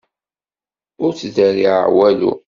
[1.03, 2.31] Ur ttderriɛeɣ walu.